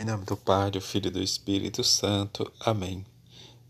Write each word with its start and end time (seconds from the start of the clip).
Em 0.00 0.04
nome 0.06 0.24
do 0.24 0.34
Pai, 0.34 0.70
do 0.70 0.80
Filho 0.80 1.08
e 1.08 1.10
do 1.10 1.22
Espírito 1.22 1.84
Santo. 1.84 2.50
Amém. 2.60 3.04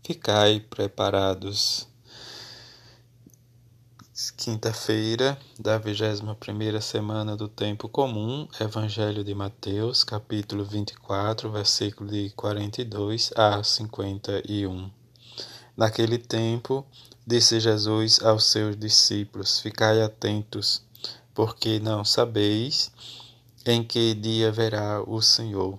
Ficai 0.01 0.61
preparados. 0.61 1.85
Quinta-feira 4.37 5.37
da 5.59 5.77
21 5.77 6.79
semana 6.79 7.35
do 7.35 7.49
Tempo 7.49 7.89
Comum, 7.89 8.47
Evangelho 8.61 9.25
de 9.25 9.35
Mateus, 9.35 10.05
capítulo 10.05 10.63
24, 10.63 11.51
versículo 11.51 12.09
de 12.09 12.29
42 12.29 13.33
a 13.35 13.61
51. 13.61 14.89
Naquele 15.75 16.17
tempo, 16.17 16.85
disse 17.27 17.59
Jesus 17.59 18.23
aos 18.23 18.45
seus 18.45 18.77
discípulos: 18.77 19.59
Ficai 19.59 20.01
atentos, 20.01 20.81
porque 21.33 21.77
não 21.81 22.05
sabeis 22.05 22.89
em 23.65 23.83
que 23.83 24.13
dia 24.13 24.49
verá 24.49 25.03
o 25.05 25.21
Senhor. 25.21 25.77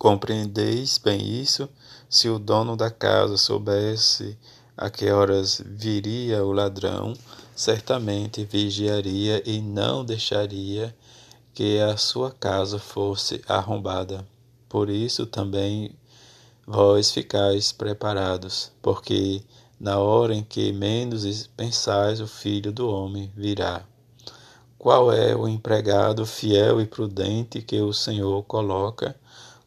Compreendeis 0.00 0.96
bem 0.96 1.20
isso? 1.20 1.68
Se 2.08 2.26
o 2.30 2.38
dono 2.38 2.74
da 2.74 2.90
casa 2.90 3.36
soubesse 3.36 4.38
a 4.74 4.88
que 4.88 5.10
horas 5.10 5.62
viria 5.62 6.42
o 6.42 6.52
ladrão, 6.52 7.12
certamente 7.54 8.42
vigiaria 8.42 9.42
e 9.44 9.60
não 9.60 10.02
deixaria 10.02 10.96
que 11.52 11.78
a 11.80 11.98
sua 11.98 12.30
casa 12.30 12.78
fosse 12.78 13.42
arrombada. 13.46 14.26
Por 14.70 14.88
isso 14.88 15.26
também 15.26 15.94
vós 16.66 17.12
ficais 17.12 17.70
preparados, 17.70 18.72
porque 18.80 19.42
na 19.78 19.98
hora 19.98 20.34
em 20.34 20.42
que 20.42 20.72
menos 20.72 21.46
pensais, 21.48 22.22
o 22.22 22.26
filho 22.26 22.72
do 22.72 22.88
homem 22.88 23.30
virá. 23.36 23.84
Qual 24.78 25.12
é 25.12 25.36
o 25.36 25.46
empregado 25.46 26.24
fiel 26.24 26.80
e 26.80 26.86
prudente 26.86 27.60
que 27.60 27.82
o 27.82 27.92
Senhor 27.92 28.42
coloca 28.44 29.14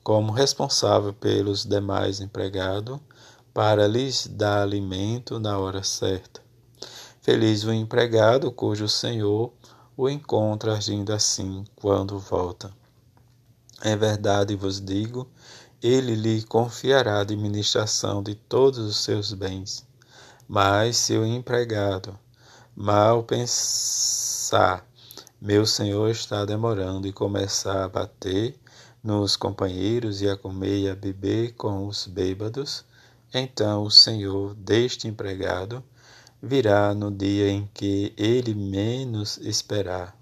como 0.04 0.34
responsável 0.34 1.14
pelos 1.14 1.66
demais 1.66 2.20
empregados, 2.20 3.00
para 3.54 3.88
lhes 3.88 4.28
dar 4.28 4.64
alimento 4.64 5.40
na 5.40 5.58
hora 5.58 5.84
certa. 5.84 6.42
Feliz 7.22 7.64
o 7.64 7.72
empregado 7.72 8.52
cujo 8.52 8.90
senhor 8.90 9.54
o 9.96 10.10
encontra 10.10 10.74
agindo 10.74 11.14
assim 11.14 11.64
quando 11.76 12.20
volta. 12.20 12.74
Em 13.86 13.96
verdade 13.96 14.56
vos 14.56 14.82
digo, 14.82 15.30
ele 15.82 16.16
lhe 16.16 16.44
confiará 16.44 17.18
a 17.18 17.22
administração 17.22 18.24
de 18.24 18.36
todos 18.36 18.80
os 18.80 18.98
seus 18.98 19.34
bens. 19.34 19.86
Mas 20.48 20.98
se 20.98 21.18
o 21.18 21.26
empregado 21.26 22.18
mal 22.76 23.24
pensar, 23.24 24.86
meu 25.40 25.66
senhor 25.66 26.10
está 26.10 26.44
demorando 26.46 27.08
e 27.08 27.14
começar 27.14 27.84
a 27.84 27.90
bater, 27.90 28.58
nos 29.04 29.36
companheiros 29.36 30.22
e 30.22 30.30
a 30.30 30.38
comer 30.38 30.78
e 30.84 30.90
a 30.90 30.96
beber 30.96 31.54
com 31.56 31.88
os 31.88 32.08
bêbados, 32.08 32.86
então 33.34 33.84
o 33.84 33.92
senhor 33.92 34.54
deste 34.56 35.08
empregado 35.08 35.84
virá 36.42 36.94
no 36.94 37.12
dia 37.12 37.50
em 37.50 37.70
que 37.74 38.14
ele 38.16 38.56
menos 38.56 39.38
esperar, 39.40 40.18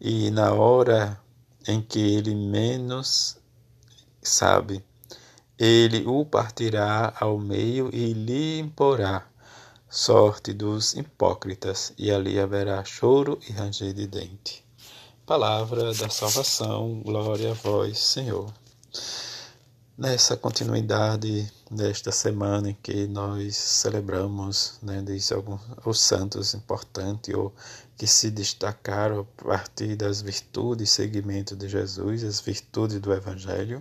e 0.00 0.30
na 0.30 0.52
hora 0.52 1.20
em 1.66 1.80
que 1.80 2.00
ele 2.00 2.34
menos 2.34 3.36
sabe, 4.20 4.84
ele 5.56 6.04
o 6.06 6.24
partirá 6.24 7.14
ao 7.20 7.38
meio 7.38 7.88
e 7.92 8.12
lhe 8.12 8.58
imporá 8.58 9.26
sorte 9.88 10.54
dos 10.54 10.94
hipócritas, 10.94 11.92
e 11.98 12.10
ali 12.10 12.40
haverá 12.40 12.82
choro 12.82 13.38
e 13.46 13.52
ranger 13.52 13.92
de 13.92 14.06
dente. 14.06 14.64
Palavra 15.24 15.94
da 15.94 16.10
salvação, 16.10 17.00
glória 17.00 17.52
a 17.52 17.54
vós, 17.54 17.96
Senhor. 17.96 18.52
Nessa 19.96 20.36
continuidade 20.36 21.48
desta 21.70 22.10
semana 22.10 22.70
em 22.70 22.74
que 22.82 23.06
nós 23.06 23.56
celebramos, 23.56 24.80
né, 24.82 25.00
diz 25.00 25.30
alguns, 25.30 25.60
os 25.86 26.00
santos 26.00 26.54
importantes 26.54 27.32
ou 27.32 27.54
que 27.96 28.04
se 28.04 28.32
destacaram 28.32 29.20
a 29.20 29.44
partir 29.44 29.94
das 29.94 30.20
virtudes 30.20 30.90
e 30.90 30.92
seguimento 30.92 31.54
de 31.54 31.68
Jesus, 31.68 32.24
as 32.24 32.40
virtudes 32.40 32.98
do 32.98 33.12
Evangelho, 33.12 33.80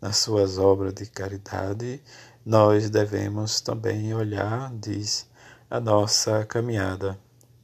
nas 0.00 0.18
suas 0.18 0.58
obras 0.58 0.94
de 0.94 1.06
caridade, 1.06 2.00
nós 2.46 2.88
devemos 2.88 3.60
também 3.60 4.14
olhar, 4.14 4.72
diz, 4.76 5.26
a 5.68 5.80
nossa 5.80 6.46
caminhada. 6.46 7.18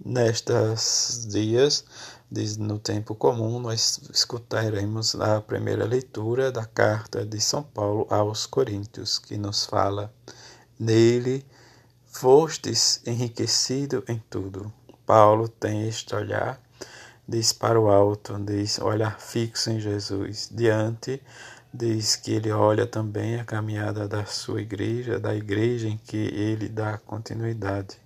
Nestes 0.07 1.27
dias, 1.31 1.83
no 2.59 2.79
tempo 2.79 3.15
comum, 3.15 3.59
nós 3.59 4.03
escutaremos 4.13 5.15
a 5.15 5.41
primeira 5.41 5.87
leitura 5.87 6.53
da 6.53 6.67
carta 6.67 7.25
de 7.25 7.41
São 7.41 7.63
Paulo 7.63 8.07
aos 8.11 8.45
Coríntios, 8.45 9.19
que 9.19 9.39
nos 9.39 9.65
fala: 9.65 10.13
Nele 10.79 11.43
fostes 12.05 13.01
enriquecido 13.07 14.05
em 14.07 14.23
tudo. 14.29 14.71
Paulo 15.07 15.49
tem 15.49 15.89
este 15.89 16.15
olhar, 16.15 16.61
diz 17.27 17.55
para 17.55 17.81
o 17.81 17.89
alto, 17.89 18.39
diz 18.39 18.79
olhar 18.79 19.19
fixo 19.19 19.71
em 19.71 19.81
Jesus. 19.81 20.51
Diante, 20.53 21.23
diz 21.73 22.15
que 22.15 22.33
ele 22.33 22.53
olha 22.53 22.87
também 22.87 23.41
a 23.41 23.45
caminhada 23.45 24.07
da 24.07 24.27
sua 24.27 24.61
igreja, 24.61 25.19
da 25.19 25.35
igreja 25.35 25.89
em 25.89 25.97
que 25.97 26.19
ele 26.19 26.69
dá 26.69 26.99
continuidade. 26.99 28.04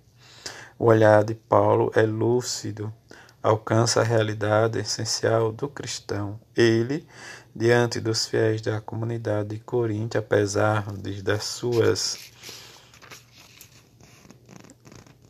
O 0.79 0.85
olhar 0.85 1.25
de 1.25 1.35
Paulo 1.35 1.91
é 1.93 2.03
lúcido, 2.03 2.93
alcança 3.43 3.99
a 3.99 4.03
realidade 4.03 4.79
essencial 4.79 5.51
do 5.51 5.67
cristão. 5.67 6.39
Ele, 6.55 7.05
diante 7.53 7.99
dos 7.99 8.25
fiéis 8.25 8.61
da 8.61 8.79
comunidade 8.79 9.49
de 9.49 9.59
Corinto, 9.59 10.17
apesar 10.17 10.89
de, 10.93 11.21
das 11.21 11.43
suas 11.43 12.31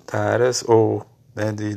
taras 0.06 0.64
ou 0.68 1.04
né, 1.34 1.52
de, 1.52 1.76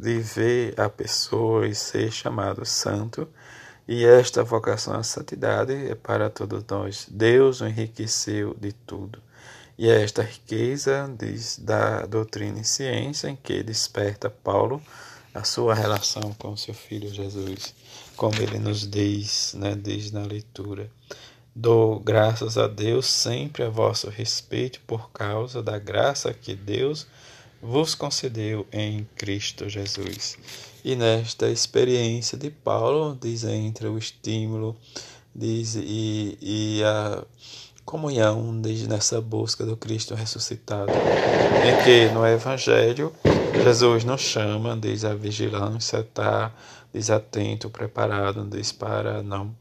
de 0.00 0.18
ver 0.18 0.80
a 0.80 0.88
pessoa 0.88 1.68
e 1.68 1.76
ser 1.76 2.10
chamado 2.10 2.64
santo, 2.66 3.28
e 3.86 4.04
esta 4.04 4.42
vocação 4.42 4.94
à 4.94 5.04
santidade 5.04 5.72
é 5.72 5.94
para 5.94 6.28
todos 6.28 6.64
nós. 6.68 7.06
Deus 7.08 7.60
o 7.60 7.68
enriqueceu 7.68 8.56
de 8.60 8.72
tudo. 8.72 9.22
E 9.78 9.88
é 9.88 10.02
esta 10.02 10.22
riqueza 10.22 11.12
diz, 11.18 11.58
da 11.58 12.06
doutrina 12.06 12.60
e 12.60 12.64
ciência 12.64 13.28
em 13.28 13.36
que 13.36 13.62
desperta 13.62 14.28
Paulo 14.30 14.82
a 15.34 15.44
sua 15.44 15.74
relação 15.74 16.34
com 16.38 16.56
seu 16.56 16.74
filho 16.74 17.12
Jesus, 17.12 17.74
como 18.16 18.40
ele 18.40 18.58
nos 18.58 18.86
diz, 18.88 19.54
né, 19.54 19.74
diz 19.74 20.12
na 20.12 20.22
leitura. 20.22 20.90
Dou 21.54 21.98
graças 21.98 22.56
a 22.56 22.66
Deus 22.66 23.06
sempre 23.06 23.62
a 23.62 23.68
vosso 23.68 24.08
respeito 24.08 24.80
por 24.86 25.10
causa 25.10 25.62
da 25.62 25.78
graça 25.78 26.32
que 26.32 26.54
Deus 26.54 27.06
vos 27.60 27.94
concedeu 27.94 28.66
em 28.72 29.06
Cristo 29.16 29.68
Jesus. 29.68 30.36
E 30.84 30.96
nesta 30.96 31.48
experiência 31.48 32.36
de 32.36 32.50
Paulo, 32.50 33.16
diz 33.20 33.44
entre 33.44 33.86
o 33.86 33.98
estímulo 33.98 34.76
diz, 35.34 35.74
e, 35.76 36.38
e 36.40 36.82
a 36.84 37.24
comunhão 37.84 38.60
diz, 38.60 38.86
nessa 38.86 39.20
busca 39.20 39.64
do 39.64 39.76
Cristo 39.76 40.14
ressuscitado, 40.14 40.92
em 40.92 41.84
que 41.84 42.12
no 42.14 42.26
Evangelho 42.26 43.12
Jesus 43.62 44.04
nos 44.04 44.20
chama, 44.20 44.76
diz 44.76 45.04
a 45.04 45.14
vigilância, 45.14 45.98
está 45.98 46.52
desatento, 46.92 47.70
preparado, 47.70 48.46
diz 48.48 48.72
para 48.72 49.22
não 49.22 49.54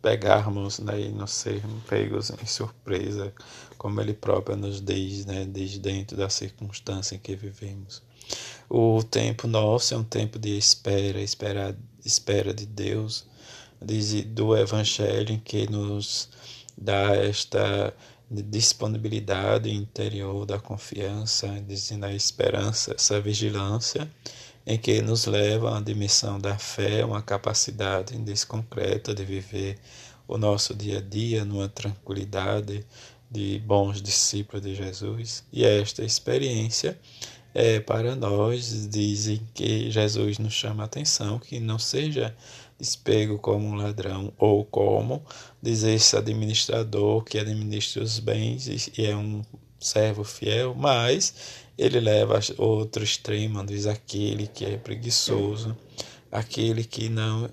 pegarmos 0.00 0.78
né, 0.78 1.00
e 1.00 1.08
não 1.10 1.26
sermos 1.26 1.82
pegos 1.84 2.30
em 2.30 2.46
surpresa, 2.46 3.32
como 3.76 4.00
ele 4.00 4.14
próprio 4.14 4.56
nos 4.56 4.80
diz, 4.80 5.26
né, 5.26 5.44
desde 5.44 5.78
dentro 5.78 6.16
da 6.16 6.28
circunstância 6.28 7.14
em 7.14 7.18
que 7.18 7.34
vivemos. 7.34 8.02
O 8.68 9.02
tempo 9.02 9.46
nosso 9.46 9.94
é 9.94 9.96
um 9.96 10.04
tempo 10.04 10.38
de 10.38 10.56
espera, 10.56 11.20
espera, 11.20 11.76
espera 12.04 12.52
de 12.52 12.66
Deus, 12.66 13.24
diz, 13.80 14.24
do 14.24 14.56
Evangelho 14.56 15.32
em 15.32 15.38
que 15.38 15.70
nos 15.70 16.28
dá 16.80 17.14
esta 17.16 17.94
disponibilidade 18.30 19.70
interior 19.70 20.44
da 20.44 20.58
confiança, 20.58 21.48
dizendo 21.66 22.06
a 22.06 22.12
esperança, 22.12 22.94
essa 22.94 23.20
vigilância 23.20 24.08
em 24.66 24.76
que 24.76 25.00
nos 25.00 25.24
leva 25.24 25.78
à 25.78 25.80
dimensão 25.80 26.38
da 26.38 26.58
fé, 26.58 27.04
uma 27.04 27.22
capacidade 27.22 28.14
concreta 28.46 29.14
de 29.14 29.24
viver 29.24 29.78
o 30.26 30.36
nosso 30.36 30.74
dia 30.74 30.98
a 30.98 31.00
dia 31.00 31.42
numa 31.42 31.70
tranquilidade 31.70 32.84
de 33.30 33.58
bons 33.60 34.02
discípulos 34.02 34.62
de 34.62 34.74
Jesus. 34.74 35.42
E 35.50 35.64
esta 35.64 36.04
experiência 36.04 36.98
é 37.54 37.80
para 37.80 38.14
nós, 38.14 38.88
dizem 38.88 39.40
que 39.54 39.90
Jesus 39.90 40.38
nos 40.38 40.52
chama 40.52 40.82
a 40.82 40.86
atenção, 40.86 41.38
que 41.38 41.58
não 41.58 41.78
seja 41.78 42.34
despego 42.78 43.38
como 43.38 43.66
um 43.66 43.74
ladrão, 43.74 44.32
ou 44.38 44.64
como 44.64 45.24
dizer 45.60 45.94
esse 45.94 46.16
administrador 46.16 47.24
que 47.24 47.38
administra 47.38 48.02
os 48.02 48.18
bens 48.20 48.68
e 48.96 49.04
é 49.04 49.16
um 49.16 49.42
servo 49.80 50.22
fiel, 50.24 50.74
mas 50.74 51.34
ele 51.76 52.00
leva 52.00 52.38
outro 52.56 53.02
extremo, 53.02 53.64
diz 53.64 53.86
aquele 53.86 54.46
que 54.46 54.64
é 54.64 54.76
preguiçoso, 54.76 55.76
aquele 56.30 56.84
que 56.84 57.08
não 57.08 57.48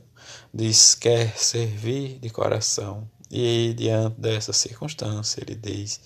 diz 0.53 0.95
quer 0.95 1.35
servir 1.37 2.19
de 2.19 2.29
coração, 2.29 3.07
E 3.31 3.73
diante 3.75 4.19
dessa 4.19 4.53
circunstância, 4.53 5.41
ele 5.41 5.55
diz, 5.55 5.99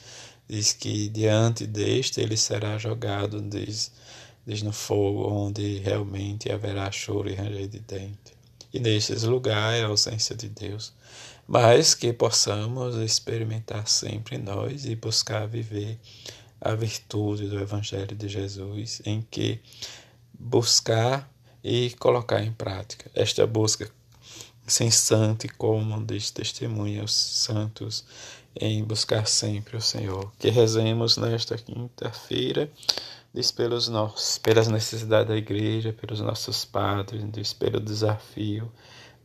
diz 0.50 0.74
que 0.74 1.08
diante 1.10 1.68
deste 1.68 2.20
ele 2.20 2.36
será 2.36 2.78
jogado, 2.78 3.40
diz, 3.42 3.92
diz 4.46 4.64
no 4.64 4.74
fogo, 4.74 5.30
onde 5.32 5.78
realmente 5.78 6.52
haverá 6.52 6.92
choro 6.92 7.30
e 7.30 7.36
ranger 7.36 7.68
de 7.68 7.80
dente. 7.80 8.34
E 8.74 8.80
nestes 8.80 9.24
lugares 9.24 9.82
é 9.82 9.84
a 9.84 9.88
ausência 9.88 10.36
de 10.36 10.50
Deus, 10.50 10.92
mas 11.48 11.94
que 11.94 12.12
possamos 12.12 12.96
experimentar 12.96 13.88
sempre 13.88 14.38
nós 14.38 14.86
e 14.86 14.96
buscar 14.96 15.48
viver 15.48 16.00
a 16.60 16.74
virtude 16.74 17.48
do 17.48 17.60
Evangelho 17.60 18.16
de 18.16 18.28
Jesus, 18.28 19.02
em 19.06 19.26
que 19.30 19.60
buscar 20.34 21.32
e 21.64 21.92
colocar 22.00 22.42
em 22.44 22.52
prática 22.52 23.10
esta 23.14 23.46
busca 23.46 23.90
incessante 24.66 25.48
como 25.48 26.06
diz 26.06 26.30
testemunha 26.30 27.04
os 27.04 27.14
santos 27.14 28.06
em 28.60 28.84
buscar 28.84 29.26
sempre 29.26 29.78
o 29.78 29.82
Senhor. 29.82 30.30
Que 30.38 30.50
rezemos 30.50 31.16
nesta 31.16 31.58
quinta-feira, 31.58 32.70
diz 33.34 33.52
pelos 33.52 33.88
nossos, 33.88 34.38
pelas 34.38 34.68
necessidades 34.68 35.30
da 35.30 35.38
igreja, 35.38 35.94
pelos 35.94 36.20
nossos 36.20 36.66
padres, 36.66 37.24
diz 37.32 37.54
pelo 37.54 37.80
desafio 37.80 38.70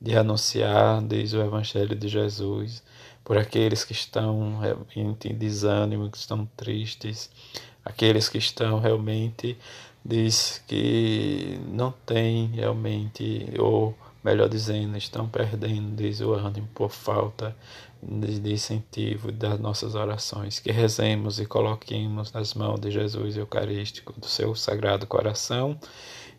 de 0.01 0.17
anunciar, 0.17 1.03
diz 1.03 1.33
o 1.33 1.41
Evangelho 1.41 1.97
de 1.97 2.09
Jesus, 2.09 2.83
por 3.25 3.37
aqueles 3.37 3.85
que 3.85 3.93
estão 3.93 4.59
realmente 4.59 5.29
em 5.29 5.35
desânimo, 5.35 6.11
que 6.11 6.19
estão 6.19 6.47
tristes, 6.57 7.31
aqueles 7.85 8.29
que 8.29 8.39
estão 8.39 8.79
realmente, 8.79 9.57
diz 10.05 10.63
que 10.69 11.59
não 11.67 11.93
têm 12.05 12.49
realmente, 12.49 13.47
ou 13.59 13.97
melhor 14.25 14.49
dizendo, 14.49 14.97
estão 14.97 15.29
perdendo, 15.29 15.95
diz 15.95 16.21
o 16.21 16.33
ânimo, 16.33 16.67
por 16.75 16.91
falta 16.91 17.55
de 18.03 18.53
incentivo 18.53 19.31
das 19.31 19.61
nossas 19.61 19.95
orações. 19.95 20.59
Que 20.59 20.73
rezemos 20.73 21.39
e 21.39 21.47
coloquemos 21.47 22.33
nas 22.33 22.55
mãos 22.55 22.81
de 22.81 22.91
Jesus 22.91 23.37
Eucarístico, 23.37 24.19
do 24.19 24.27
seu 24.27 24.55
Sagrado 24.55 25.07
Coração 25.07 25.79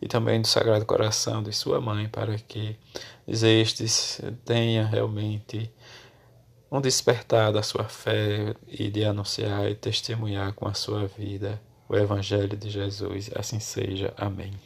e 0.01 0.07
também 0.07 0.41
do 0.41 0.47
Sagrado 0.47 0.85
Coração 0.85 1.43
de 1.43 1.53
sua 1.53 1.79
mãe, 1.79 2.09
para 2.09 2.37
que 2.39 2.75
estes 3.27 4.19
tenha 4.43 4.85
realmente 4.85 5.71
um 6.71 6.81
despertar 6.81 7.53
da 7.53 7.61
sua 7.61 7.85
fé 7.85 8.55
e 8.67 8.89
de 8.89 9.05
anunciar 9.05 9.69
e 9.69 9.75
testemunhar 9.75 10.53
com 10.53 10.67
a 10.67 10.73
sua 10.73 11.05
vida 11.05 11.61
o 11.87 11.95
Evangelho 11.95 12.57
de 12.57 12.69
Jesus. 12.69 13.29
Assim 13.35 13.59
seja. 13.59 14.11
Amém. 14.17 14.55